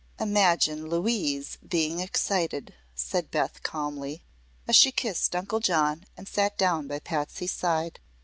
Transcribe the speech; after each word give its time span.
"Imagine 0.19 0.89
Louise 0.89 1.57
being 1.63 1.99
excited," 1.99 2.73
said 2.95 3.29
Beth, 3.29 3.61
calmly, 3.61 4.23
as 4.67 4.75
she 4.75 4.91
kissed 4.91 5.35
Uncle 5.35 5.59
John 5.59 6.05
and 6.17 6.27
sat 6.27 6.57
down 6.57 6.87
by 6.87 6.97
Patsy's 6.97 7.53
side. 7.53 7.99